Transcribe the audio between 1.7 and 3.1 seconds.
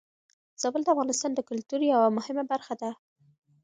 يوه مهمه برخه ده.